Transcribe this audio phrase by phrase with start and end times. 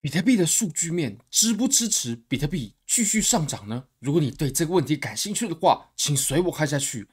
[0.00, 3.84] 比特币的数据面支不支持比特币继续上涨呢？
[3.98, 7.08] 如果你对这个问题感兴趣的话，请随我看下去。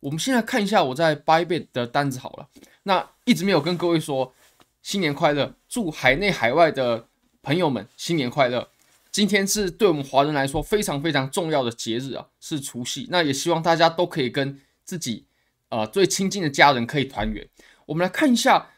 [0.00, 2.48] 我们先来看一下我在 Bybit 的单子好了。
[2.84, 4.34] 那一直没有跟各位说
[4.82, 7.06] 新年快乐，祝海内海外的
[7.42, 8.70] 朋友们新年快乐。
[9.10, 13.06] 今天是对我们华人来说非常非常重要的节日啊，是除夕。
[13.10, 15.26] 那也希望大家都可以跟自己
[15.68, 17.46] 呃最亲近的家人可以团圆。
[17.84, 18.70] 我们来看一下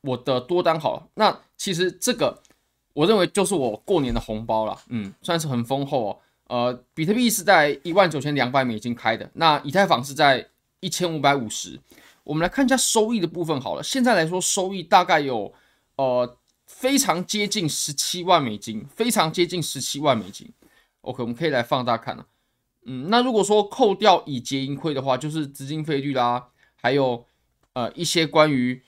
[0.00, 1.08] 我的多单好了。
[1.16, 2.41] 那其实这个。
[2.94, 6.18] 我认为就是我过年的红包了，嗯，算是很丰厚哦。
[6.48, 10.46] 呃，比特币是在一万九千两百美金开的，那以太坊是在
[10.80, 11.80] 一千五百五十。
[12.24, 15.52] 我们来看一下收益的部分好了，现在来说收益大概有
[15.96, 20.52] 呃非常接近十七万美金，非常接近十七万美金。
[21.00, 22.26] OK，我们可以来放大看了，
[22.84, 27.24] 嗯，那如果说扣掉已结盈亏的话，就是资金费率啦，还有
[27.72, 28.82] 呃一些关于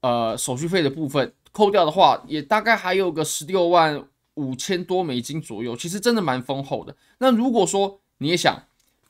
[0.00, 1.32] 呃手续费的部分。
[1.52, 4.04] 扣掉的话，也大概还有个十六万
[4.34, 6.96] 五千多美金左右，其实真的蛮丰厚的。
[7.18, 8.64] 那如果说你也想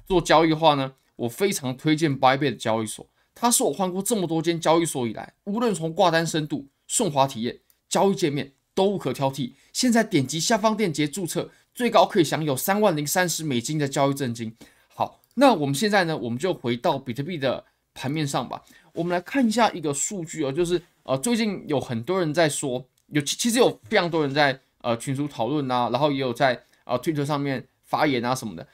[0.06, 9.52] 做交易的话呢，我非常推荐 Bybit 交易所，它是我换过这么多间交易所以来，无论从挂单深度、顺滑体验、交易界面都无可挑剔。
[9.72, 14.56] 现在点击下方链接注册，最高可以享有三万零三十美金的交易赠金。
[14.88, 18.62] 好，那我们现在呢，我们就回到比特币的盘面上吧。
[18.94, 20.80] 我们来看一下一个数据哦，就是。
[21.02, 28.64] 呃，最近有很多人在说，有其实有非常多人在呃群组讨论啊，然后也有在呃推特上面发言啊什么的。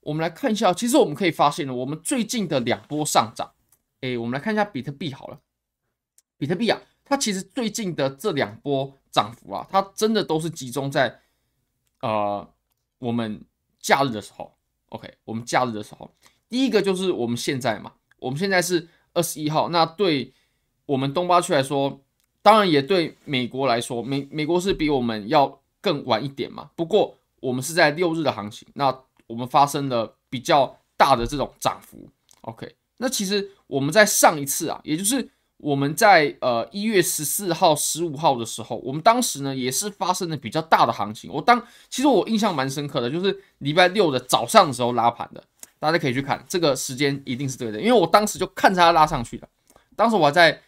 [0.00, 3.52] 我们来看一下，其实我们可以发现呢，我们最近的两波上涨，
[4.00, 5.38] 诶，我们来看一下比特币好了。
[6.38, 11.20] 比特币啊，它其实最近的这两波涨幅啊，它真的都是集中在
[12.00, 12.50] 呃
[12.98, 13.44] 我们
[13.78, 14.52] 假日的时候。
[14.88, 16.10] OK，我们假日的时候，
[16.48, 20.32] 第一个就是我们现在嘛，我们现在是二十一号，那对。
[20.86, 22.00] 我们东八区来说，
[22.40, 26.70] 当然也对美国来说，美美国是比我们要更晚一点嘛。
[26.74, 32.08] 不过我们是在六日的行情，那我们发生了比较大的这种涨幅。
[32.40, 35.28] OK，那其实我们在上一次啊，也就是
[35.58, 41.30] 我们在呃一月十四号、十五号的时候，我们当时呢也是发生了比较大的行情。
[41.30, 45.44] 我当其实我印象蛮深刻的，就是礼拜六的早上的时候拉盘的，
[45.78, 49.48] 大家可以去看这个时间一定是对的，因为我当时就看着它拉上去的，
[49.96, 50.60] 当时我还在。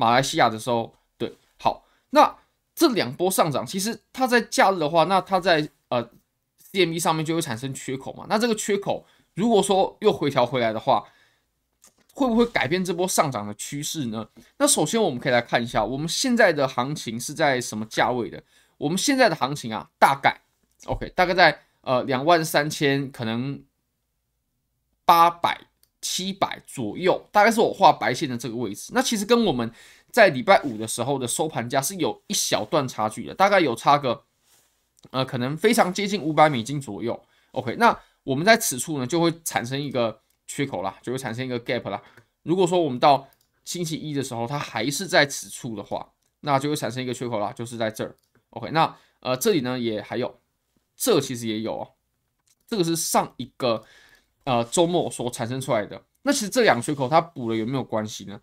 [0.00, 2.32] 马来西亚的时候，对，好，那
[2.72, 6.08] 这两波上涨，其实它在假日的话，那它在呃
[6.70, 8.24] CME 上面就会产生缺口嘛。
[8.28, 11.04] 那这个缺口如果说又回调回来的话，
[12.14, 14.28] 会不会改变这波上涨的趋势呢？
[14.58, 18.40] 那首先我们可以来看一下，我们现在的行情是在什么价位的？
[18.76, 20.40] 我们现在的行情啊，大概
[20.84, 23.60] OK，大概在呃两万三千可能
[25.08, 25.58] 八百。
[26.00, 28.92] 七百左右，大概是我画白线的这个位置。
[28.94, 29.68] 那其实跟我们
[30.12, 34.22] 在礼拜五的时候的收盘价是有一小段差距的，大概有差个
[35.10, 37.20] 呃，可能非常接近五百美金左右。
[37.50, 42.00] OK，那我们在此处呢就会产生一个缺口啦，就会产生一个 gap 啦。
[42.44, 43.28] 如果说我们到
[43.64, 46.08] 星期一的时候它还是在此处的话，
[46.40, 48.14] 那就会产生一个缺口啦，就是在这儿。
[48.50, 50.38] OK，那呃这里呢也还有，
[50.96, 51.90] 这其实也有哦，
[52.68, 53.84] 这个是上一个。
[54.48, 58.40] 呃，周末所产生出来的，那其实这两个缺口它补了有没有关系呢？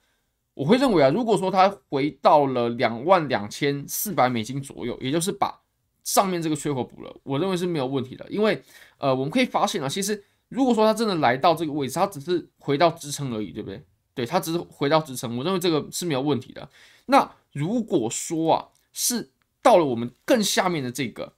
[0.54, 5.60] 我会认为啊，如果说它回到了两万两千四百美金左右，也就是把
[6.04, 8.24] 上面这个缺口补了，我认为是没有问题的。
[8.30, 8.62] 因为
[9.00, 13.84] 呃，我们可以发现啊，其实如果说它真的来到这个位置，它只是回到支撑而已，对不对？
[14.14, 16.70] 对，它只是回到支撑，我认为这个是没有问题的。
[17.08, 19.32] 那如果说啊，是
[19.64, 21.34] 到了我们更下面的这个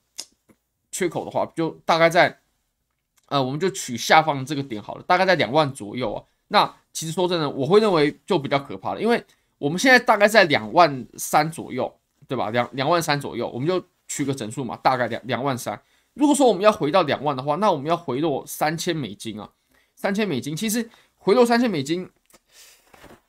[0.92, 2.42] 缺口的话，就大概在。
[3.28, 6.24] 呃，我们就取下方这个点好了，大概在两万左右啊。
[6.48, 9.22] 那其实说真的，我会认为就比较可怕了，因为
[9.58, 11.94] 我们现在大概在两万三左右，
[12.26, 12.48] 对吧？
[12.50, 15.78] 两两万三左右，我们就取个整数嘛，大概两两万三。
[16.14, 19.50] 如果说我们要回到两万的话，那我们要回落三千美金啊，
[19.94, 20.56] 三千美金。
[20.56, 22.08] 其实回落三千美金，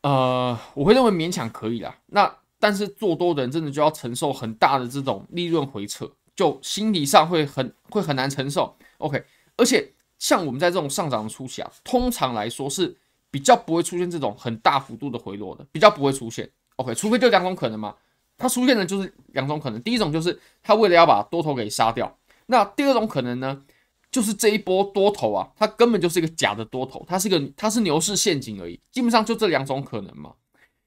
[0.02, 1.94] 呃，我会认为勉强可以啦。
[2.08, 8.75] 那但是做多的人真的就要承受很大的这种利润回撤，就心理上会很会很难承受。
[9.00, 9.24] OK。
[9.59, 12.95] 而且像我们在这种上涨的初期啊，通常来说是
[13.29, 16.50] 比较不会出现这种很大幅度的回落的，比较不会出现。
[16.77, 17.94] OK，除非就两种可能嘛，
[18.38, 19.81] 它出现的就是两种可能。
[19.81, 22.17] 第一种就是它为了要把多头给杀掉，
[22.47, 23.61] 那第二种可能呢，
[24.09, 28.79] 就是这一波多头啊，它根本就是一个假的多头，它是个它是牛市陷阱而已。
[28.91, 30.33] 基本上就这两种可能嘛。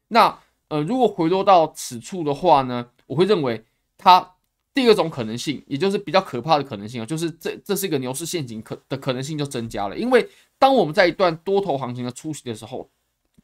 [0.09, 0.39] 那
[0.69, 3.65] 呃，如果回落到此处的话呢，我会认为
[3.97, 4.32] 它。
[4.75, 9.97] 第二种可能性，也就是比较可怕的可能性啊，就是这这是一个牛市陷阱可的可能性就增加了。
[9.97, 10.27] 因为
[10.59, 12.89] 当我们在一段多头行情的初期的时候，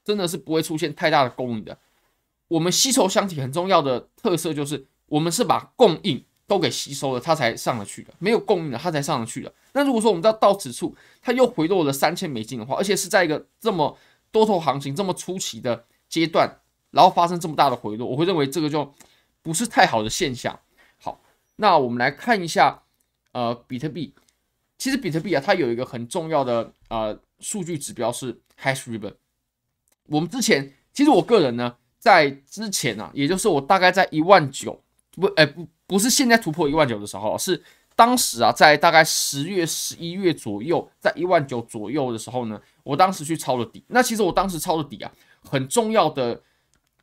[0.02, 1.76] 真的是不会出现太大的供应的。
[2.48, 9.52] 我们吸筹箱体很重要的特色就是，我们是把供应都给吸收了，它才上得去的，没有供应了，它才上得去的。
[9.74, 13.98] 那如果说我们到到此处，它又回落了三千美金的话，而且是在一个这么
[14.32, 16.50] 多头行情这么初期的阶段，
[16.90, 18.90] 然后发生这么大的回落，我会认为这个就
[19.42, 20.58] 不是太好的现象。
[21.60, 22.82] 那我们来看一下，
[23.32, 24.14] 呃，比特币，
[24.76, 29.14] 其实比特币啊，它有一个很重要的呃数据指标是 Hash Ribbon。
[30.06, 34.82] 我们之前，其实我个人呢，在之前啊，也就是我大概在一万九，
[35.12, 35.68] 不，哎不。
[35.88, 37.64] 不是现在突破一万九的时候，是
[37.96, 43.82] 当时啊，在大概十月、十一月左右，在一万九左右的时候呢，我当时去抄了底。
[43.88, 45.10] 那其实我当时抄的底啊，
[45.42, 46.42] 很重要的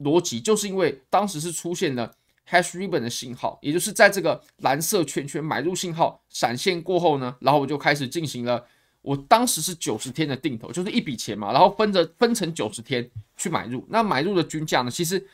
[0.02, 2.14] 逻辑就是因为当时是出现了
[2.50, 8.66] hash ribbon 的信号，也就是在这个蓝色圈圈买入信号闪现过后呢，然后我就开始进行了，
[9.02, 13.86] 我当时是九十天的定投，就是一笔钱嘛，然后分着分成九十天去买入。
[13.90, 15.28] 那买入的均价呢，其实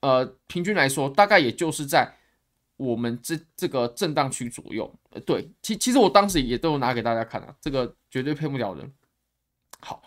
[0.00, 2.14] 呃平均来说，大概也就是在。
[2.80, 8.90] 我们这这个震荡区左右，呃，对，其其实我当时也都有拿给大家看啊，这个绝对骗不了人。
[9.80, 10.02] 好，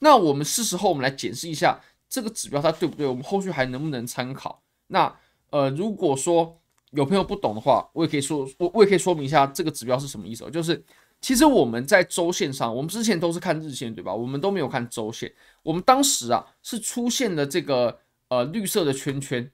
[0.00, 4.64] 那我们是时候我们来检视一下这个指标它对不对，我们后续还能不能参考？
[4.88, 5.16] 那
[5.50, 6.60] 呃，如果说
[6.90, 10.50] 有朋友不懂的话，我也可以说，我我也可以说明一下这个指标是什么意思。
[10.50, 10.82] 就是
[11.20, 14.14] 其实我们在周线上，我们之前都是看日线，对吧？
[14.14, 15.32] 我们都没有看周线。
[15.62, 17.98] 我们当时啊是出现了这个
[18.28, 19.50] 呃绿色的圈圈。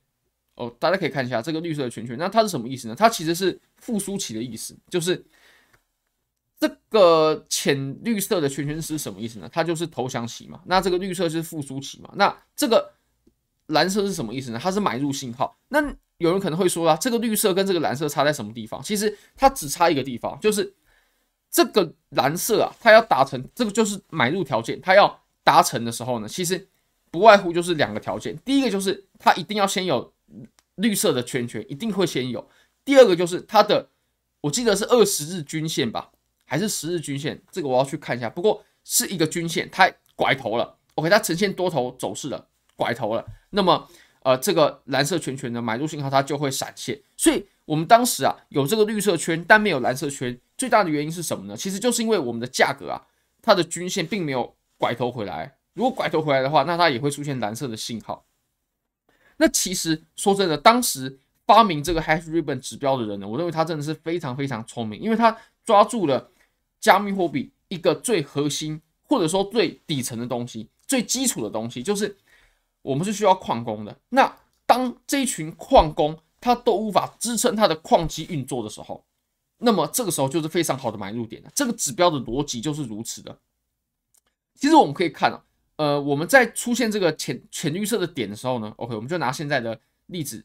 [0.56, 2.94] 哦，大家可以看一下这个绿色的圈圈，那它是什么意思呢？
[2.94, 5.26] 它其实是复苏期的意思，就是
[6.60, 9.50] 这个浅绿色的圈圈是什么意思呢？
[9.52, 10.60] 它就是投降期嘛。
[10.66, 12.08] 那这个绿色是复苏期嘛？
[12.14, 12.94] 那这个
[13.66, 14.58] 蓝色是什么意思呢？
[14.62, 15.56] 它是买入信号。
[15.68, 15.80] 那
[16.18, 18.82] 有人可能会说啊，这个绿色跟这个蓝色差在什么地方？
[18.82, 20.74] 其实它只差一个地方，就是
[21.50, 26.68] 这个蓝色啊，它要达成这个就是买入条件，它要达成的时候呢，其实
[27.10, 28.36] 不外乎就是两个条件。
[28.44, 30.12] 第一个就是它一定要先有。
[30.76, 32.48] 绿色的圈圈一定会先有。
[32.84, 33.90] 第二个就是它的，
[34.40, 36.10] 我记得是二十日均线吧，
[36.46, 37.40] 还是十日均线？
[37.52, 38.28] 这个我要去看一下。
[38.28, 40.76] 不过是一个均线，它拐头了。
[40.96, 43.24] OK，它呈现多头走势了，拐头了。
[43.54, 43.88] 那么，
[44.20, 47.00] 呃，这个蓝色圈圈的买入信号它就会闪现。
[47.16, 51.56] 所以我们当时啊有这个绿色圈，但没有蓝色圈，最大的原因是什么呢？
[51.56, 53.00] 其实就是因为我们的价格啊，
[53.40, 55.56] 它的均线并没有拐头回来。
[55.74, 58.24] 如果拐头回来的话，那它也会出现蓝色的信号。
[59.36, 66.30] 那其实说真的，当时发明这个 Hash Ribbon 指标的人呢，我认为他真的是非常非常聪明，因为他抓住了
[66.80, 72.16] 加密货币一个最核心或者说最底层的东西、最基础的东西，就是
[72.84, 73.96] 我们是需要矿工的。
[74.10, 74.36] 那
[74.66, 79.04] 当这一群矿工他都无法支撑他的矿机运作的时候，
[79.58, 81.50] 那么这个时候就是非常好的买入点了。
[81.54, 83.36] 这个指标的逻辑就是如此的。
[84.54, 85.42] 其实我们可以看啊。
[85.76, 89.76] 呃，我们在出现这个浅浅绿色的点的时候呢，OK，我们就拿现在的
[90.06, 90.44] 例子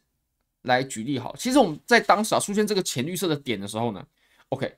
[0.63, 1.35] 来举例好。
[1.35, 4.03] 其实我们在当时啊出现这个浅绿色的点的时候呢
[4.49, 4.75] ，OK，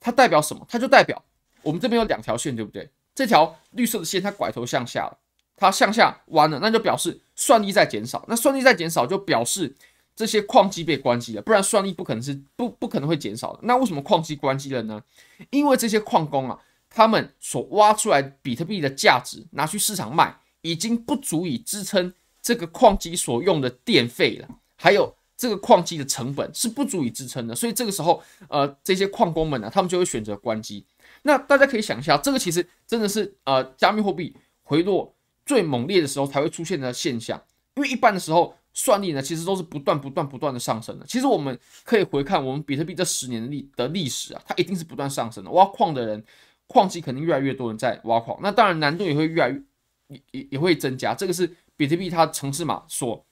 [0.00, 0.64] 它代表什么？
[0.66, 1.22] 它就代表
[1.60, 2.88] 我们这边有两条线，对不对？
[3.14, 5.18] 这条绿色的线它拐头向下了，
[5.62, 8.24] 它向下弯了，那就表示算力在减少。
[8.28, 9.74] 那算力在减少，就表示
[10.14, 13.60] 这些矿机被关机了，不然算力不可能是不不可能会减少的。
[13.62, 15.02] 那为什么矿机关机了呢？
[15.50, 16.58] 因为这些矿工啊。
[16.94, 22.12] 他们所挖出来比特币的价值拿去市场卖，已经不足以支撑
[22.42, 30.84] 这个矿机所用的电费了，还有这个矿机的成本是不足以支撑的，所以这个时候，呃，这些矿工们呢，他们就会选择关机。
[31.22, 37.42] 那大家可以想一下，这个其实真的是呃，加密货币回落最猛烈的时候才会出现的现象，
[37.76, 41.06] 因为一般的时候算力呢，其实都是不断不断不断的上升的。
[41.06, 45.50] 其实我们可以回看我们比特币这十年历的历史啊，它一定是不断上升的。
[45.50, 46.24] 挖矿的人。
[46.68, 49.62] 矿机肯定越来越多人在挖矿，那当然难度也会越来越
[50.06, 51.14] 也也也会增加。
[51.14, 51.46] 这个是
[51.76, 53.22] 比特币它城市码所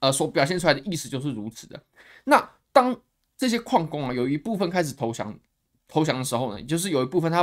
[0.00, 1.82] 呃所表现出来的意思就是如此的。
[2.24, 2.94] 那当
[3.38, 5.34] 这些矿工啊有一部分开始投降
[5.88, 7.42] 投降的时候呢，就是有一部分他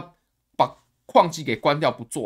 [0.56, 0.72] 把
[1.08, 2.20] 矿机给关掉不做。